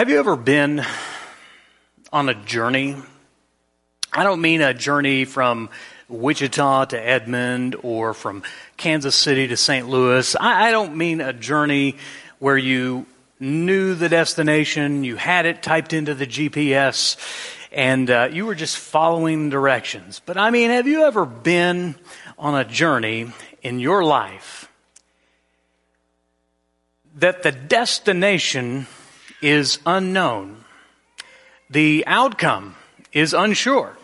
[0.00, 0.82] Have you ever been
[2.10, 2.96] on a journey?
[4.10, 5.68] I don't mean a journey from
[6.08, 8.42] Wichita to Edmond or from
[8.78, 9.90] Kansas City to St.
[9.90, 10.34] Louis.
[10.36, 11.98] I, I don't mean a journey
[12.38, 13.04] where you
[13.40, 17.18] knew the destination, you had it typed into the GPS,
[17.70, 20.22] and uh, you were just following directions.
[20.24, 21.94] But I mean, have you ever been
[22.38, 24.72] on a journey in your life
[27.16, 28.86] that the destination
[29.42, 30.64] is unknown?
[31.68, 32.76] The outcome
[33.12, 33.96] is unsure.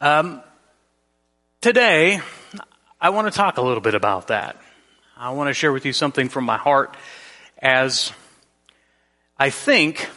[0.00, 0.42] Um,
[1.60, 2.20] today,
[3.00, 4.56] I want to talk a little bit about that.
[5.16, 6.96] I want to share with you something from my heart
[7.58, 8.12] as
[9.38, 10.08] I think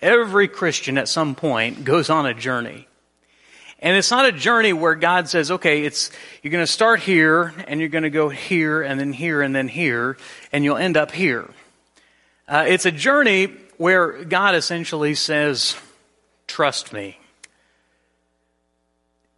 [0.00, 2.86] every Christian at some point goes on a journey.
[3.78, 6.10] And it's not a journey where God says, okay, it's,
[6.42, 9.54] you're going to start here and you're going to go here and then here and
[9.54, 10.18] then here
[10.52, 11.48] and you'll end up here.
[12.50, 13.46] Uh, it's a journey
[13.76, 15.76] where God essentially says,
[16.48, 17.16] trust me.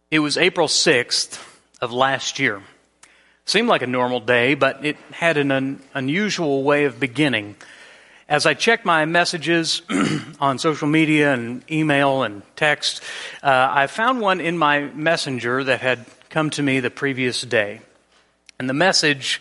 [0.09, 1.39] It was April 6th
[1.79, 2.63] of last year.
[3.45, 7.55] Seemed like a normal day, but it had an un- unusual way of beginning.
[8.27, 9.83] As I checked my messages
[10.39, 13.03] on social media and email and text,
[13.43, 17.81] uh, I found one in my messenger that had come to me the previous day.
[18.57, 19.39] And the message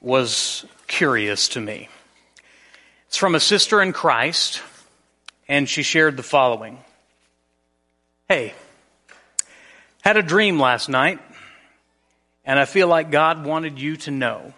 [0.00, 1.90] was curious to me.
[3.12, 4.62] It's from a sister in Christ,
[5.46, 6.78] and she shared the following
[8.26, 8.54] Hey,
[10.00, 11.20] had a dream last night,
[12.46, 14.54] and I feel like God wanted you to know.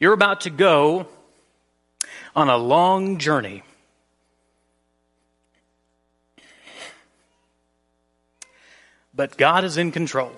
[0.00, 1.06] You're about to go
[2.34, 3.62] on a long journey.
[9.14, 10.32] But God is in control.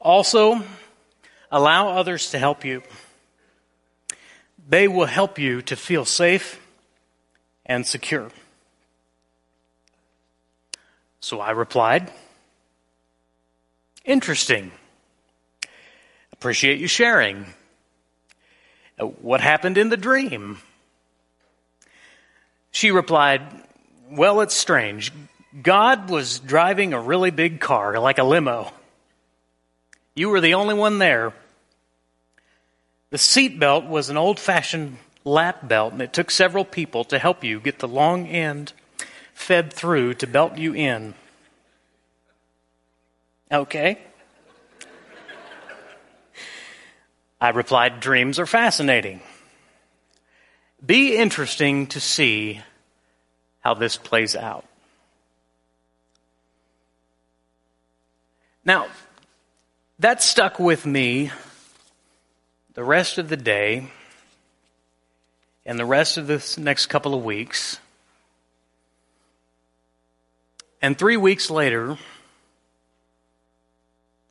[0.00, 0.62] Also,
[1.52, 2.82] allow others to help you.
[4.68, 6.60] They will help you to feel safe
[7.64, 8.30] and secure.
[11.20, 12.10] So I replied,
[14.04, 14.70] Interesting.
[16.32, 17.46] Appreciate you sharing.
[18.98, 20.58] Uh, what happened in the dream?
[22.70, 23.42] She replied,
[24.10, 25.12] Well, it's strange.
[25.62, 28.72] God was driving a really big car, like a limo.
[30.14, 31.32] You were the only one there.
[33.10, 37.18] The seat belt was an old fashioned lap belt, and it took several people to
[37.18, 38.72] help you get the long end
[39.34, 41.14] fed through to belt you in.
[43.52, 43.98] Okay.
[47.40, 49.20] I replied, Dreams are fascinating.
[50.84, 52.60] Be interesting to see
[53.60, 54.64] how this plays out.
[58.64, 58.88] Now,
[59.98, 61.30] that stuck with me
[62.76, 63.88] the rest of the day
[65.64, 67.80] and the rest of the next couple of weeks.
[70.82, 71.96] And three weeks later,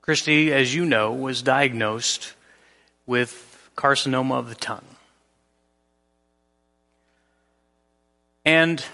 [0.01, 2.35] Christy, as you know, was diagnosed
[3.07, 4.85] with carcinoma of the tongue.
[8.45, 8.85] And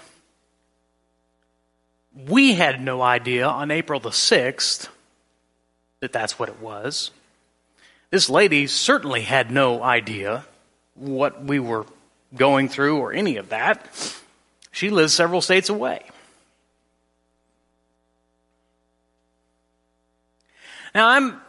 [2.14, 4.88] we had no idea on April the 6th
[6.00, 7.10] that that's what it was.
[8.12, 10.44] This lady certainly had no idea
[10.94, 11.86] what we were
[12.36, 13.88] going through or any of that.
[14.70, 16.04] She lives several states away.
[20.94, 21.40] Now, I'm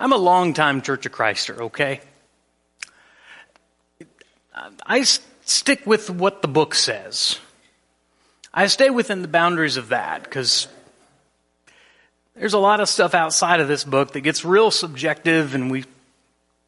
[0.00, 2.00] I'm a long-time Church of Christer, okay?
[4.86, 7.38] I stick with what the book says.
[8.54, 10.68] I stay within the boundaries of that because
[12.34, 15.84] there's a lot of stuff outside of this book that gets real subjective and we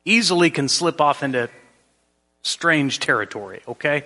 [0.04, 1.48] easily can slip off into
[2.42, 4.04] strange territory, okay?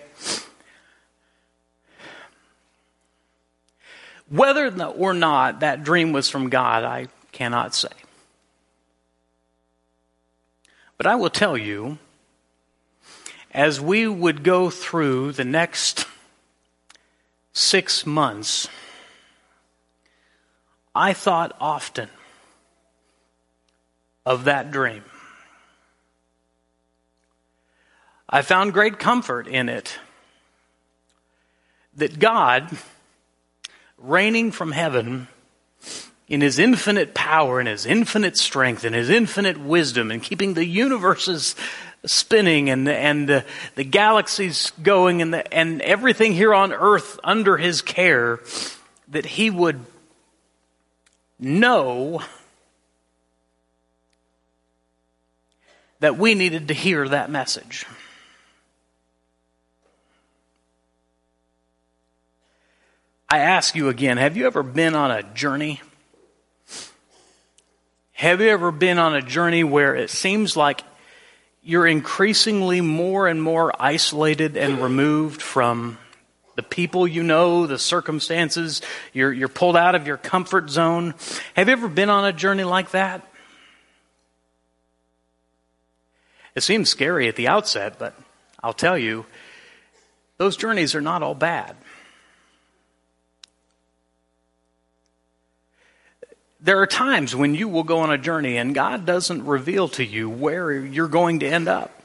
[4.31, 7.89] Whether or not that dream was from God, I cannot say.
[10.97, 11.99] But I will tell you,
[13.53, 16.07] as we would go through the next
[17.53, 18.69] six months,
[20.99, 22.09] I thought often
[24.27, 25.05] of that dream.
[28.29, 29.97] I found great comfort in it
[31.95, 32.77] that God,
[33.97, 35.29] reigning from heaven,
[36.27, 40.67] in his infinite power and his infinite strength and his infinite wisdom and keeping the
[40.67, 41.55] universes
[42.07, 43.45] spinning and, and the,
[43.77, 48.41] the galaxies going and, the, and everything here on earth under his care,
[49.07, 49.85] that he would
[51.39, 52.23] know
[56.01, 57.87] that we needed to hear that message.
[63.29, 65.83] I ask you again have you ever been on a journey?
[68.13, 70.83] Have you ever been on a journey where it seems like
[71.63, 75.99] you're increasingly more and more isolated and removed from
[76.59, 78.83] the people you know, the circumstances?
[79.13, 81.15] You're, you're pulled out of your comfort zone.
[81.55, 83.25] Have you ever been on a journey like that?
[86.57, 88.19] It seems scary at the outset, but
[88.61, 89.25] I'll tell you,
[90.39, 91.77] those journeys are not all bad.
[96.59, 100.05] There are times when you will go on a journey and God doesn't reveal to
[100.05, 101.98] you where you're going to end up.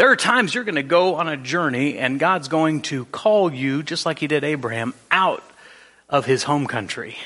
[0.00, 3.52] There are times you're going to go on a journey and God's going to call
[3.52, 5.44] you, just like He did Abraham, out
[6.08, 7.18] of his home country,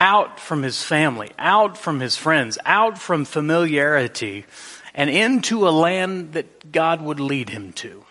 [0.00, 4.44] out from his family, out from his friends, out from familiarity,
[4.92, 8.04] and into a land that God would lead him to.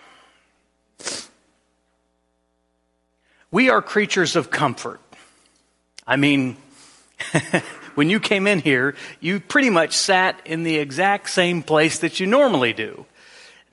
[3.51, 5.01] We are creatures of comfort.
[6.07, 6.55] I mean,
[7.95, 12.21] when you came in here, you pretty much sat in the exact same place that
[12.21, 13.05] you normally do.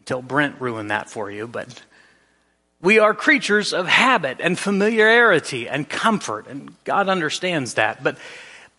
[0.03, 1.83] Until Brent ruined that for you, but
[2.81, 8.03] we are creatures of habit and familiarity and comfort, and God understands that.
[8.03, 8.19] But,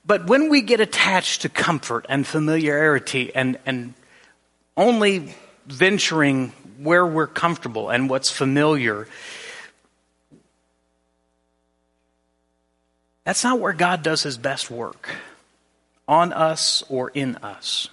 [0.06, 3.94] but when we get attached to comfort and familiarity and, and
[4.75, 5.34] only
[5.66, 9.08] venturing where we're comfortable and what's familiar,
[13.24, 15.10] That's not where God does his best work
[16.08, 17.90] on us or in us.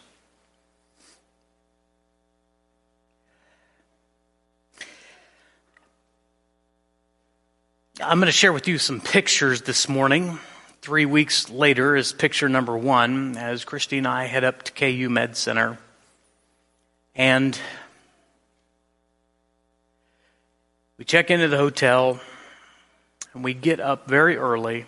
[8.02, 10.38] I'm going to share with you some pictures this morning.
[10.80, 15.10] Three weeks later is picture number one as Christy and I head up to KU
[15.10, 15.76] Med Center.
[17.14, 17.58] And
[20.96, 22.20] we check into the hotel
[23.34, 24.86] and we get up very early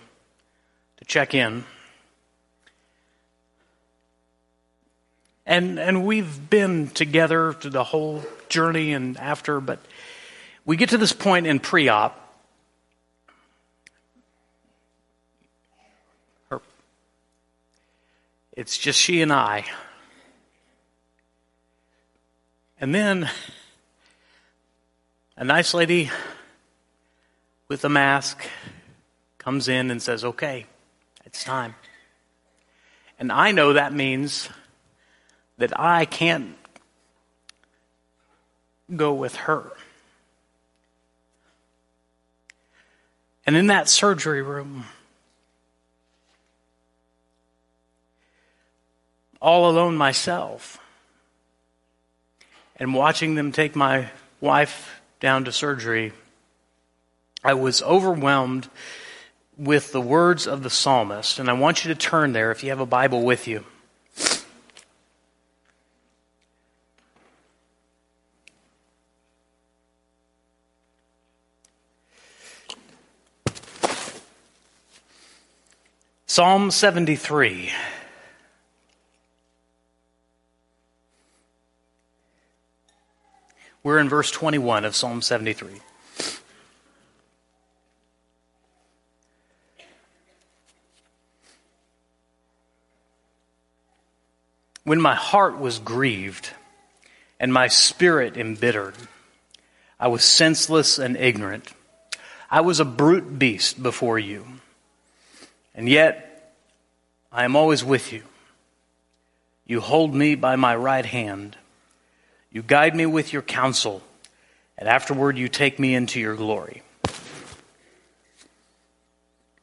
[0.97, 1.65] to check in.
[5.45, 9.81] And, and we've been together through the whole journey and after, but
[10.65, 12.21] we get to this point in pre op.
[18.53, 19.65] It's just she and I.
[22.81, 23.31] And then
[25.37, 26.11] a nice lady
[27.69, 28.47] with a mask
[29.39, 30.67] comes in and says, Okay,
[31.25, 31.75] it's time.
[33.19, 34.49] And I know that means
[35.59, 36.57] that I can't
[38.95, 39.71] go with her.
[43.47, 44.85] And in that surgery room,
[49.43, 50.79] all alone myself,
[52.77, 54.09] and watching them take my
[54.41, 56.13] wife down to surgery,
[57.45, 58.69] I was overwhelmed
[59.59, 61.39] with the words of the psalmist.
[61.39, 63.65] And I want you to turn there if you have a Bible with you.
[76.27, 77.71] Psalm 73.
[84.03, 85.81] In verse 21 of Psalm 73.
[94.85, 96.51] When my heart was grieved
[97.39, 98.95] and my spirit embittered,
[100.01, 101.73] I was senseless and ignorant.
[102.51, 104.45] I was a brute beast before you.
[105.75, 106.55] And yet,
[107.31, 108.25] I am always with you.
[109.65, 111.57] You hold me by my right hand.
[112.53, 114.03] You guide me with your counsel,
[114.79, 116.83] and afterward you take me into your glory.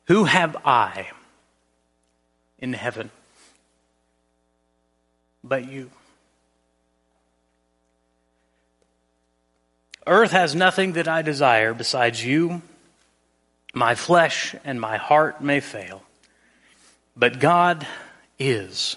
[0.08, 1.12] Who have I
[2.58, 3.12] in heaven?
[5.43, 5.89] but you.
[10.08, 12.62] Earth has nothing that I desire besides you.
[13.74, 16.03] My flesh and my heart may fail,
[17.15, 17.86] but God
[18.39, 18.96] is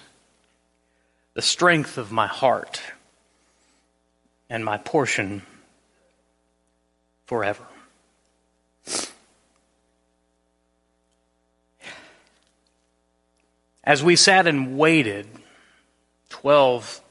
[1.35, 2.81] the strength of my heart
[4.53, 5.41] and my portion
[7.25, 7.65] forever.
[13.83, 15.25] As we sat and waited
[16.29, 17.01] 12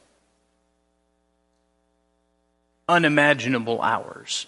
[2.89, 4.47] unimaginable hours.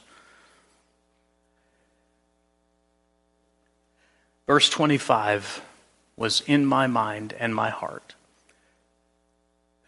[4.46, 5.62] Verse 25
[6.16, 8.14] was in my mind and my heart.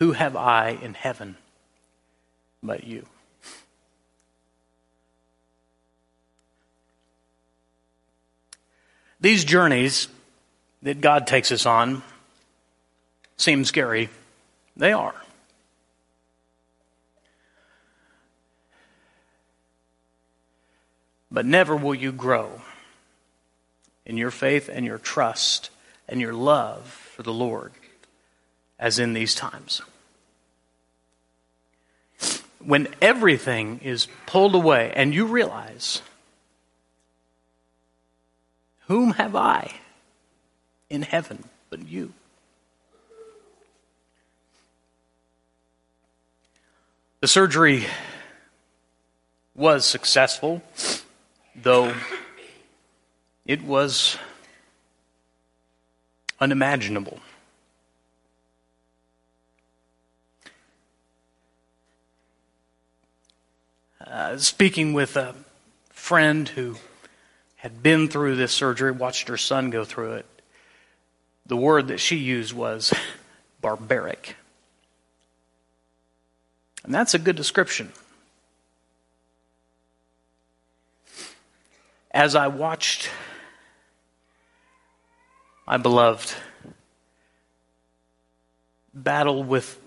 [0.01, 1.37] Who have I in heaven
[2.67, 3.07] but you?
[9.21, 10.09] These journeys
[10.83, 12.03] that God takes us on
[13.37, 14.09] seem scary.
[14.77, 15.15] They are.
[21.31, 22.63] But never will you grow
[24.05, 25.71] in your faith and your trust
[26.09, 27.73] and your love for the Lord
[28.79, 29.83] as in these times.
[32.59, 36.03] When everything is pulled away and you realize,
[38.87, 39.75] whom have I
[40.91, 42.13] in heaven but you?
[47.21, 47.87] The surgery
[49.55, 50.63] was successful
[51.63, 51.95] though
[53.47, 54.19] it was
[56.41, 57.21] unimaginable.
[64.05, 65.35] Uh, speaking with a
[65.91, 66.77] friend who
[67.57, 70.27] had been through this surgery, watched her son go through it,
[71.47, 72.93] the word that she used was
[73.61, 74.37] barbaric.
[76.85, 77.93] And that's a good description.
[82.17, 83.11] as I watched
[85.67, 86.35] my beloved
[88.95, 89.79] battle with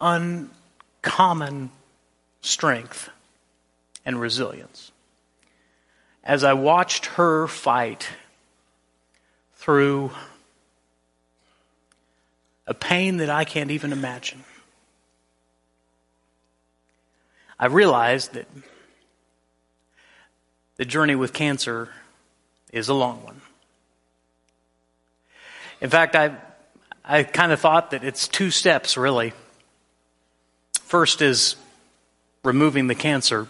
[0.00, 1.72] uncommon
[2.40, 3.10] strength
[4.04, 4.92] and resilience,
[6.24, 8.08] as I watched her fight
[9.54, 10.10] through
[12.66, 14.44] a pain that I can't even imagine,
[17.58, 18.48] I realized that
[20.76, 21.90] the journey with cancer
[22.72, 23.40] is a long one.
[25.80, 26.36] In fact, I,
[27.04, 29.32] I kind of thought that it's two steps, really.
[30.80, 31.56] First is
[32.42, 33.46] removing the cancer,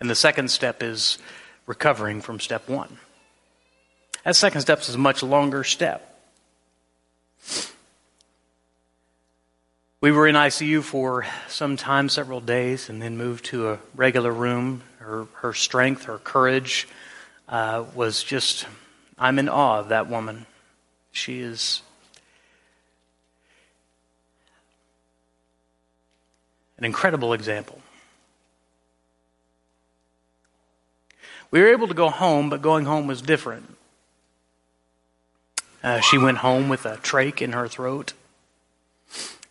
[0.00, 1.18] and the second step is
[1.66, 2.98] recovering from step one.
[4.24, 6.12] That second step is a much longer step.
[10.00, 14.30] We were in ICU for some time, several days, and then moved to a regular
[14.30, 16.88] room her, her strength, her courage
[17.48, 18.66] uh, was just,
[19.18, 20.46] I'm in awe of that woman.
[21.12, 21.82] She is
[26.76, 27.80] an incredible example.
[31.56, 33.78] We were able to go home, but going home was different.
[35.82, 38.12] Uh, she went home with a trach in her throat,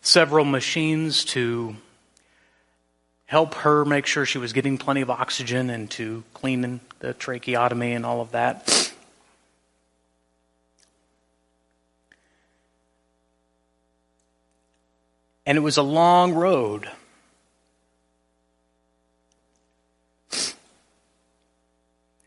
[0.02, 1.74] several machines to
[3.24, 7.92] help her make sure she was getting plenty of oxygen and to clean the tracheotomy
[7.92, 8.92] and all of that.
[15.44, 16.88] And it was a long road.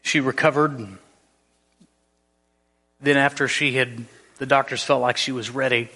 [0.09, 0.87] She recovered.
[2.99, 4.05] Then, after she had,
[4.39, 5.87] the doctors felt like she was ready,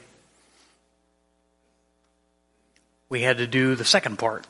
[3.09, 4.45] we had to do the second part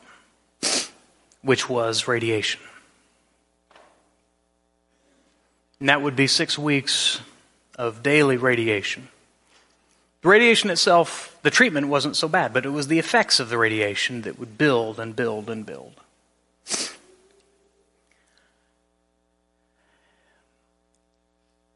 [1.44, 2.60] which was radiation.
[5.80, 7.22] And that would be six weeks
[7.78, 9.08] of daily radiation.
[10.24, 13.58] The radiation itself, the treatment wasn't so bad, but it was the effects of the
[13.58, 16.03] radiation that would build and build and build.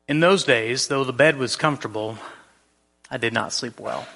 [0.07, 2.17] In those days, though the bed was comfortable,
[3.11, 4.07] I did not sleep well.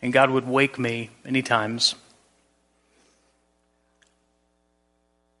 [0.00, 1.94] And God would wake me many times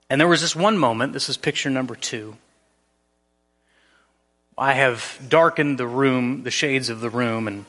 [0.08, 2.36] And there was this one moment, this is picture number two.
[4.56, 7.64] I have darkened the room, the shades of the room, and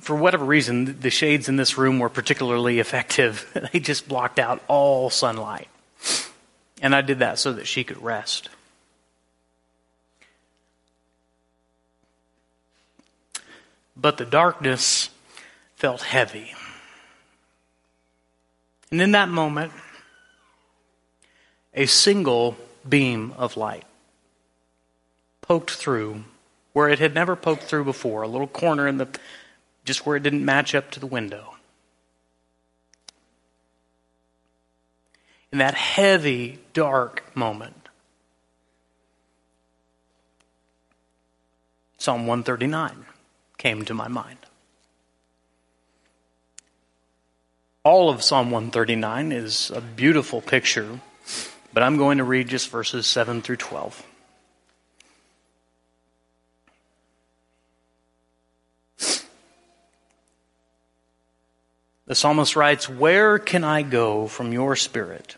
[0.00, 3.46] for whatever reason, the shades in this room were particularly effective.
[3.72, 5.68] they just blocked out all sunlight.
[6.82, 8.48] And I did that so that she could rest.
[13.96, 15.08] But the darkness
[15.76, 16.52] felt heavy.
[18.90, 19.72] And in that moment,
[21.74, 22.56] a single
[22.88, 23.84] beam of light
[25.40, 26.24] poked through
[26.72, 29.08] where it had never poked through before, a little corner in the
[29.84, 31.53] just where it didn't match up to the window.
[35.54, 37.88] In that heavy, dark moment,
[41.96, 43.06] Psalm 139
[43.56, 44.38] came to my mind.
[47.84, 50.98] All of Psalm 139 is a beautiful picture
[51.72, 54.06] but I'm going to read just verses 7 through 12.
[62.06, 65.36] The psalmist writes, Where can I go from your spirit?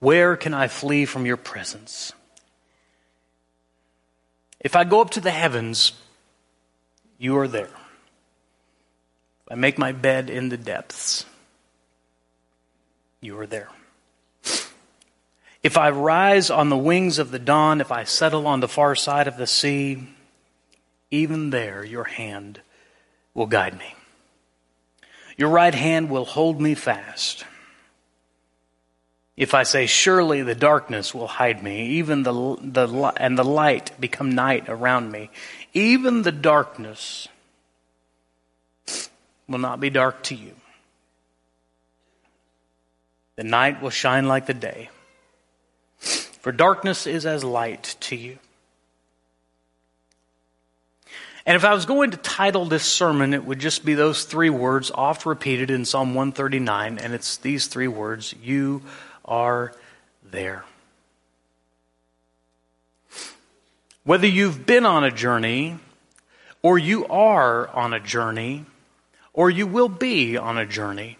[0.00, 2.12] Where can I flee from your presence?
[4.60, 5.92] If I go up to the heavens,
[7.18, 7.64] you are there.
[7.64, 11.26] If I make my bed in the depths,
[13.20, 13.68] you are there.
[15.62, 18.94] If I rise on the wings of the dawn, if I settle on the far
[18.94, 20.08] side of the sea,
[21.10, 22.60] even there your hand
[23.32, 23.94] will guide me.
[25.36, 27.44] Your right hand will hold me fast.
[29.36, 33.92] If I say, Surely the darkness will hide me, even the, the, and the light
[34.00, 35.30] become night around me,
[35.72, 37.28] even the darkness
[39.48, 40.52] will not be dark to you.
[43.36, 44.90] The night will shine like the day.
[45.98, 48.38] For darkness is as light to you.
[51.46, 54.48] And if I was going to title this sermon, it would just be those three
[54.48, 58.82] words, oft repeated in Psalm 139, and it's these three words You
[59.24, 59.74] are
[60.30, 60.64] there.
[64.04, 65.78] Whether you've been on a journey,
[66.62, 68.66] or you are on a journey,
[69.32, 71.18] or you will be on a journey,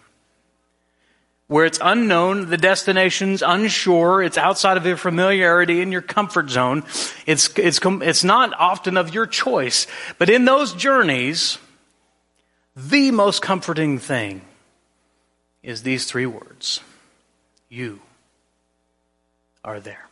[1.46, 6.82] where it's unknown, the destination's unsure, it's outside of your familiarity and your comfort zone.
[7.26, 9.86] It's, it's, it's not often of your choice.
[10.18, 11.58] But in those journeys,
[12.74, 14.42] the most comforting thing
[15.62, 16.80] is these three words
[17.74, 17.98] You
[19.64, 20.06] are there.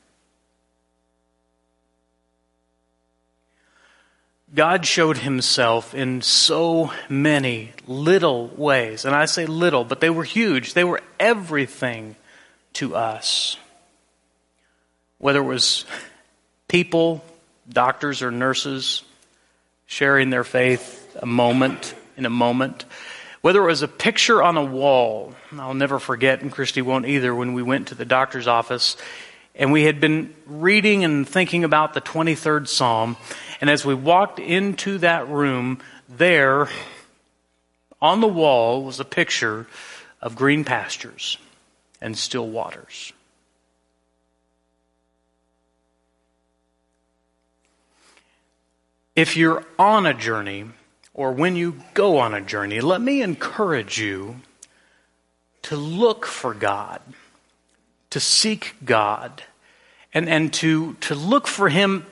[4.52, 9.04] God showed himself in so many little ways.
[9.04, 10.74] And I say little, but they were huge.
[10.74, 12.16] They were everything
[12.72, 13.56] to us.
[15.18, 15.84] Whether it was
[16.66, 17.22] people,
[17.68, 19.04] doctors, or nurses
[19.86, 22.86] sharing their faith a moment in a moment.
[23.42, 27.34] Whether it was a picture on a wall, I'll never forget, and Christy won't either,
[27.34, 28.96] when we went to the doctor's office
[29.54, 33.16] and we had been reading and thinking about the 23rd Psalm.
[33.60, 36.68] And as we walked into that room, there
[38.00, 39.66] on the wall was a picture
[40.20, 41.36] of green pastures
[42.00, 43.12] and still waters.
[49.14, 50.66] If you're on a journey,
[51.14, 54.36] or when you go on a journey, let me encourage you
[55.62, 57.00] to look for God
[58.12, 59.42] to seek God
[60.12, 62.04] and, and to, to look for Him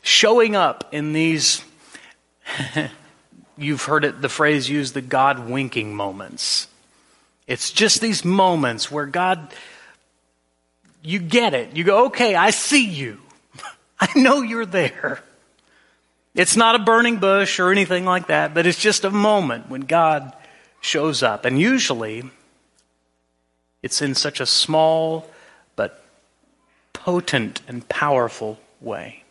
[0.00, 1.64] showing up in these,
[3.58, 6.68] you've heard it, the phrase used, the God winking moments.
[7.48, 9.52] It's just these moments where God,
[11.02, 11.76] you get it.
[11.76, 13.18] You go, okay, I see you.
[14.00, 15.20] I know you're there.
[16.34, 19.82] It's not a burning bush or anything like that, but it's just a moment when
[19.82, 20.32] God
[20.80, 21.44] shows up.
[21.44, 22.24] And usually,
[23.82, 25.28] it's in such a small,
[25.74, 26.04] but
[26.92, 29.24] potent and powerful way.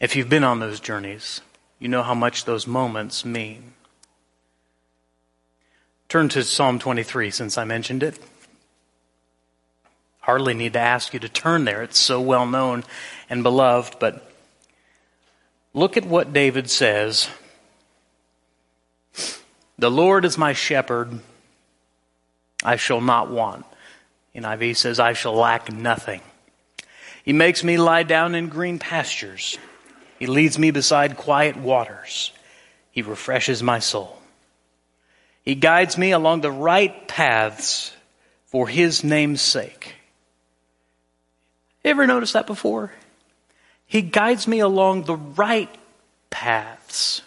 [0.00, 1.42] If you've been on those journeys,
[1.78, 3.74] you know how much those moments mean.
[6.08, 8.18] Turn to Psalm 23 since I mentioned it.
[10.30, 11.82] Hardly need to ask you to turn there.
[11.82, 12.84] It's so well known
[13.28, 14.30] and beloved, but
[15.74, 17.28] look at what David says.
[19.76, 21.18] The Lord is my shepherd,
[22.62, 23.66] I shall not want.
[24.32, 26.20] And NIV says, I shall lack nothing.
[27.24, 29.58] He makes me lie down in green pastures.
[30.20, 32.30] He leads me beside quiet waters.
[32.92, 34.16] He refreshes my soul.
[35.42, 37.90] He guides me along the right paths
[38.46, 39.96] for his name's sake.
[41.84, 42.92] Ever noticed that before?
[43.86, 45.74] He guides me along the right
[46.30, 47.22] paths.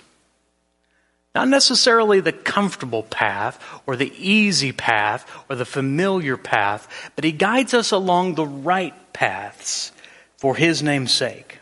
[1.36, 7.32] Not necessarily the comfortable path or the easy path or the familiar path, but He
[7.32, 9.92] guides us along the right paths
[10.38, 11.60] for His name's sake.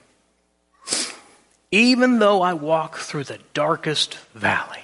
[1.71, 4.83] Even though I walk through the darkest valley,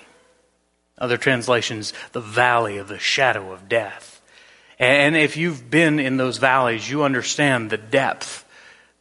[0.98, 4.17] other translations, the valley of the shadow of death.
[4.80, 8.46] And if you've been in those valleys, you understand the depth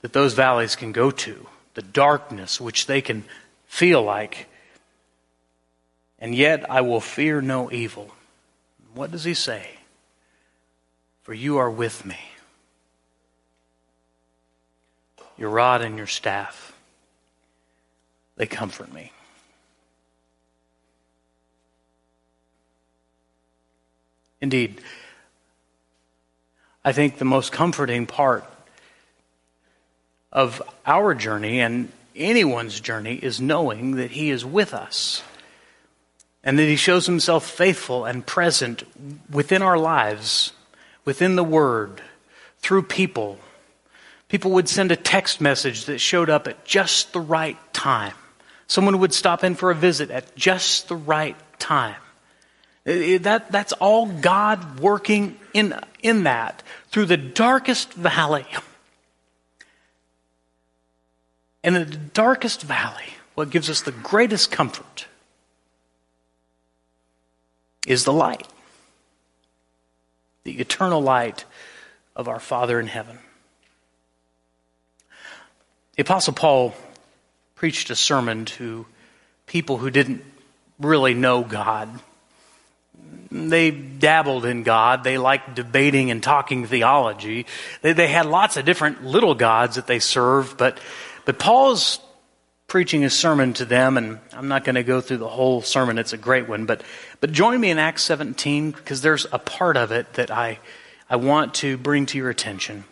[0.02, 3.24] that those valleys can go to, the darkness which they can
[3.66, 4.48] feel like
[6.18, 8.10] and yet I will fear no evil.
[8.94, 9.70] What does he say?
[11.22, 12.18] For you are with me.
[15.36, 16.74] Your rod and your staff,
[18.36, 19.12] they comfort me.
[24.40, 24.80] Indeed,
[26.86, 28.44] I think the most comforting part
[30.30, 35.24] of our journey and anyone's journey is knowing that He is with us
[36.44, 38.84] and that He shows Himself faithful and present
[39.28, 40.52] within our lives
[41.04, 42.02] within the Word,
[42.60, 43.40] through people.
[44.28, 48.14] People would send a text message that showed up at just the right time.
[48.68, 51.96] Someone would stop in for a visit at just the right time.
[52.86, 58.46] That, that's all God working in, in that through the darkest valley.
[61.64, 63.02] And in the darkest valley,
[63.34, 65.06] what gives us the greatest comfort
[67.88, 68.46] is the light,
[70.44, 71.44] the eternal light
[72.14, 73.18] of our Father in heaven.
[75.96, 76.72] The Apostle Paul
[77.56, 78.86] preached a sermon to
[79.46, 80.22] people who didn't
[80.78, 81.88] really know God.
[83.30, 85.04] They dabbled in God.
[85.04, 87.46] They liked debating and talking theology.
[87.82, 90.78] They, they had lots of different little gods that they served, but,
[91.24, 92.00] but Paul's
[92.66, 95.98] preaching a sermon to them, and I'm not going to go through the whole sermon.
[95.98, 96.66] It's a great one.
[96.66, 96.82] But,
[97.20, 100.58] but join me in Acts 17 because there's a part of it that I,
[101.08, 102.84] I want to bring to your attention.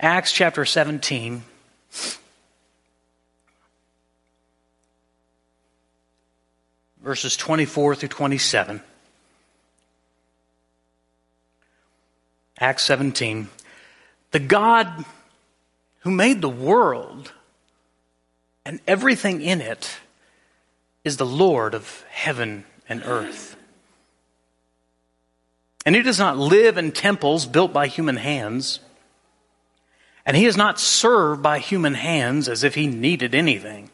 [0.00, 1.42] Acts chapter 17.
[7.02, 8.82] Verses 24 through 27.
[12.58, 13.48] Acts 17.
[14.30, 15.04] The God
[16.00, 17.32] who made the world
[18.64, 19.98] and everything in it
[21.04, 23.56] is the Lord of heaven and earth.
[25.84, 28.80] And he does not live in temples built by human hands.
[30.24, 33.90] And he is not served by human hands as if he needed anything.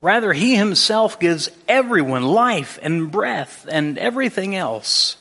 [0.00, 5.16] Rather, he himself gives everyone life and breath and everything else.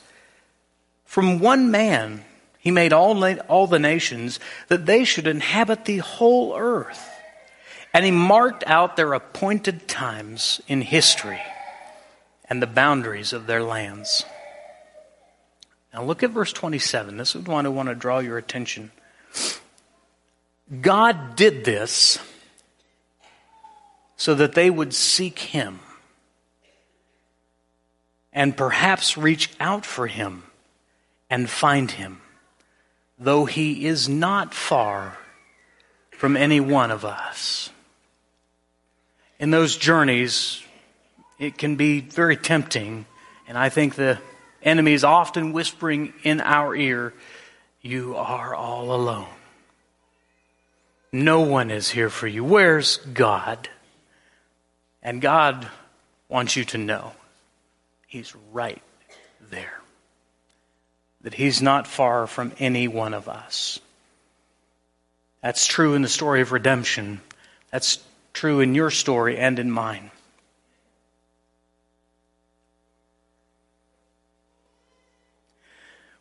[1.10, 2.24] From one man,
[2.60, 7.10] he made all, all the nations that they should inhabit the whole earth.
[7.92, 11.42] And he marked out their appointed times in history
[12.48, 14.24] and the boundaries of their lands.
[15.96, 17.18] Now look at verse 27.
[17.18, 18.92] This is one I want to draw your attention.
[20.80, 22.20] God did this
[24.16, 25.80] so that they would seek him
[28.32, 30.44] and perhaps reach out for him
[31.30, 32.22] and find him,
[33.18, 35.18] though he is not far
[36.12, 37.70] from any one of us
[39.40, 40.62] in those journeys,
[41.40, 43.06] it can be very tempting.
[43.48, 44.20] And I think the
[44.62, 47.14] enemy is often whispering in our ear,
[47.82, 49.30] You are all alone.
[51.12, 52.44] No one is here for you.
[52.44, 53.70] Where's God?
[55.02, 55.68] And God
[56.28, 57.14] wants you to know
[58.06, 58.82] He's right
[59.50, 59.79] there.
[61.22, 63.80] That He's not far from any one of us.
[65.42, 67.22] That's true in the story of redemption.
[67.72, 68.00] That's
[68.34, 70.12] true in your story and in mine.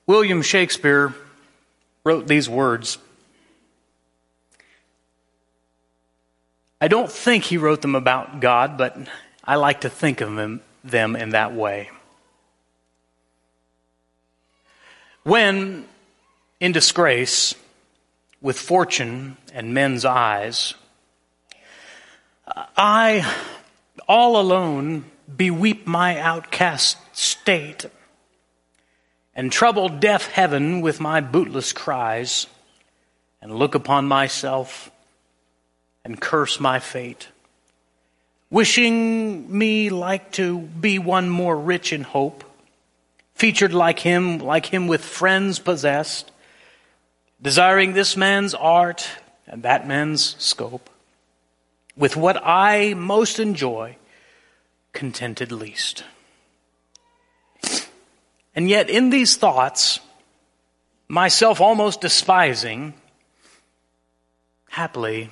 [0.07, 1.15] William Shakespeare
[2.03, 2.97] wrote these words.
[6.81, 8.97] I don't think he wrote them about God, but
[9.45, 10.35] I like to think of
[10.85, 11.91] them, in that way.
[15.29, 15.85] When
[16.59, 17.55] in disgrace,
[18.41, 20.73] with fortune and men's eyes,
[22.47, 23.31] I,
[24.09, 25.05] all alone,
[25.37, 27.85] beweep my outcast state,
[29.35, 32.47] and trouble deaf heaven with my bootless cries,
[33.43, 34.91] and look upon myself
[36.07, 37.29] and curse my fate,
[38.49, 42.45] wishing me like to be one more rich in hope,
[43.39, 46.33] featured like him, like him with friends possessed,
[47.41, 49.09] desiring this man's art
[49.47, 50.91] and that man's scope
[51.97, 53.97] with what I most enjoy,
[54.93, 56.03] contented least.
[58.57, 60.01] And yet, in these thoughts,
[61.07, 62.95] myself almost despising,
[64.71, 65.31] happily,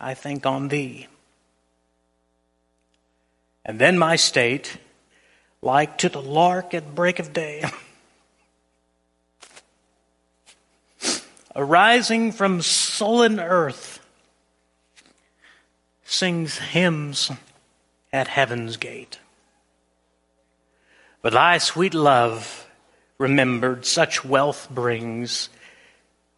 [0.00, 1.06] I think on thee.
[3.64, 4.78] And then my state,
[5.62, 7.64] like to the lark at break of day,
[11.54, 14.00] arising from sullen earth,
[16.04, 17.30] sings hymns
[18.12, 19.18] at heaven's gate.
[21.22, 22.66] But thy sweet love,
[23.18, 25.50] remembered, such wealth brings,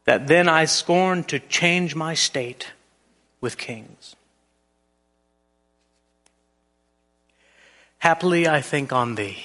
[0.05, 2.73] that then I scorn to change my state
[3.41, 4.17] with kings.
[8.03, 9.39] Happily I think on thee.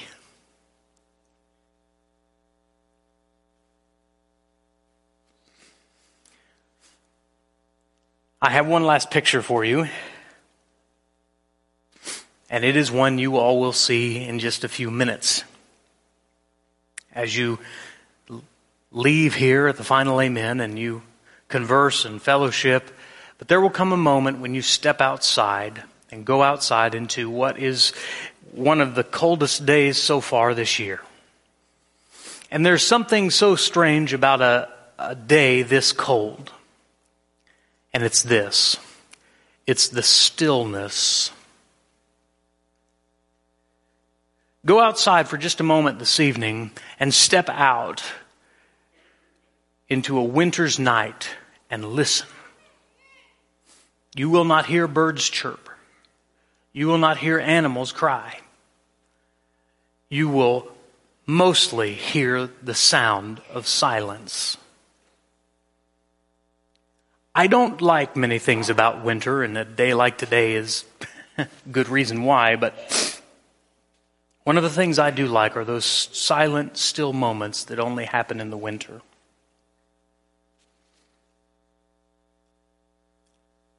[8.41, 9.87] I have one last picture for you.
[12.49, 15.43] And it is one you all will see in just a few minutes
[17.13, 17.59] as you
[18.91, 21.03] leave here at the final amen and you
[21.47, 22.89] converse and fellowship,
[23.37, 27.59] but there will come a moment when you step outside and go outside into what
[27.59, 27.93] is
[28.57, 31.01] one of the coldest days so far this year.
[32.49, 36.51] And there's something so strange about a, a day this cold.
[37.93, 38.77] And it's this
[39.65, 41.31] it's the stillness.
[44.65, 48.03] Go outside for just a moment this evening and step out
[49.87, 51.29] into a winter's night
[51.69, 52.27] and listen.
[54.15, 55.69] You will not hear birds chirp.
[56.73, 58.39] You will not hear animals cry.
[60.09, 60.71] You will
[61.25, 64.57] mostly hear the sound of silence.
[67.35, 70.85] I don't like many things about winter, and a day like today is
[71.71, 73.21] good reason why, but
[74.43, 78.39] one of the things I do like are those silent, still moments that only happen
[78.39, 79.01] in the winter.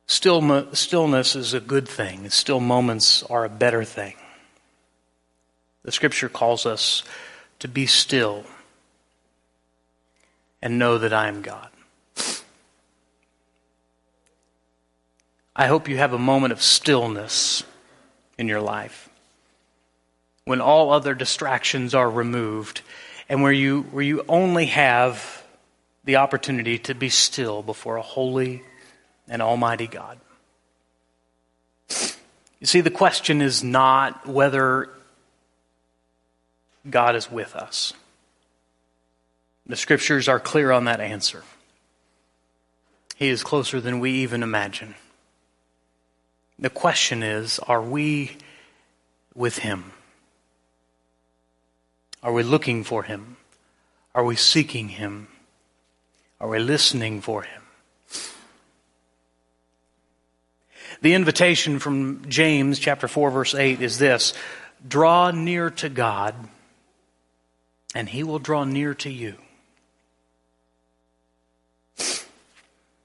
[0.07, 2.29] Still, stillness is a good thing.
[2.31, 4.15] Still moments are a better thing.
[5.89, 7.03] The scripture calls us
[7.61, 8.45] to be still
[10.61, 11.71] and know that I am God.
[15.57, 17.63] I hope you have a moment of stillness
[18.37, 19.09] in your life
[20.45, 22.83] when all other distractions are removed
[23.31, 25.43] and where you, where you only have
[26.05, 28.63] the opportunity to be still before a holy
[29.27, 30.19] and almighty God.
[32.61, 34.91] You see, the question is not whether
[36.91, 37.93] God is with us.
[39.67, 41.45] The scriptures are clear on that answer.
[43.17, 44.95] He is closer than we even imagine.
[46.59, 48.37] The question is are we
[49.35, 49.93] with Him?
[52.23, 53.37] Are we looking for Him?
[54.15, 55.29] Are we seeking Him?
[56.41, 57.63] Are we listening for Him?
[61.01, 64.33] The invitation from James chapter 4 verse 8 is this,
[64.87, 66.35] draw near to God
[67.95, 69.37] and he will draw near to you.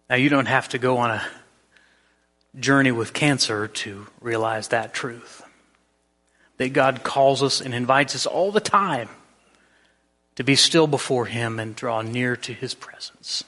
[0.09, 1.23] Now you don't have to go on a
[2.59, 5.41] journey with cancer to realize that truth.
[6.57, 9.09] That God calls us and invites us all the time
[10.35, 13.43] to be still before Him and draw near to His presence.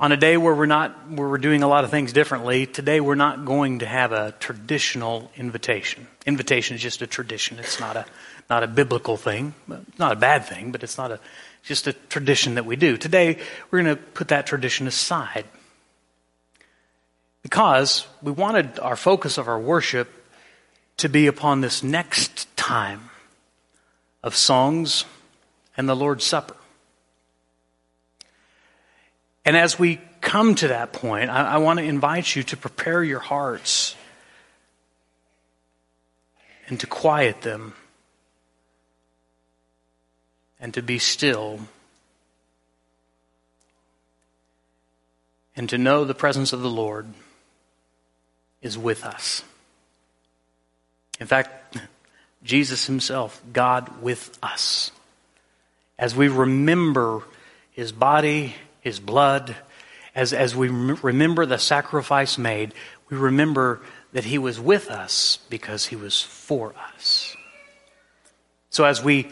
[0.00, 3.00] On a day where we're not, where we're doing a lot of things differently, today
[3.00, 6.06] we're not going to have a traditional invitation.
[6.24, 7.58] Invitation is just a tradition.
[7.58, 8.06] It's not a,
[8.48, 9.54] not a biblical thing.
[9.68, 11.18] It's not a bad thing, but it's not a,
[11.64, 12.96] just a tradition that we do.
[12.96, 13.38] Today,
[13.70, 15.46] we're going to put that tradition aside
[17.42, 20.08] because we wanted our focus of our worship
[20.98, 23.10] to be upon this next time
[24.22, 25.06] of songs
[25.76, 26.54] and the Lord's Supper.
[29.48, 33.02] And as we come to that point, I, I want to invite you to prepare
[33.02, 33.96] your hearts
[36.66, 37.72] and to quiet them
[40.60, 41.60] and to be still
[45.56, 47.06] and to know the presence of the Lord
[48.60, 49.42] is with us.
[51.20, 51.78] In fact,
[52.42, 54.90] Jesus himself, God with us.
[55.98, 57.22] As we remember
[57.72, 59.56] his body, his blood,
[60.14, 62.74] as, as we remember the sacrifice made,
[63.08, 63.80] we remember
[64.12, 67.36] that he was with us because he was for us.
[68.70, 69.28] So as we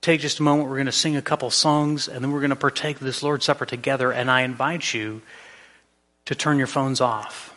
[0.00, 2.50] take just a moment, we're going to sing a couple songs, and then we're going
[2.50, 5.22] to partake of this Lord's Supper together, and I invite you
[6.26, 7.54] to turn your phones off.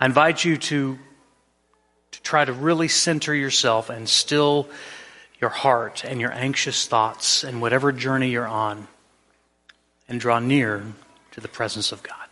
[0.00, 0.98] I invite you to,
[2.12, 4.68] to try to really center yourself and still
[5.40, 8.86] your heart and your anxious thoughts and whatever journey you're on
[10.08, 10.84] and draw near
[11.32, 12.27] to the presence of God.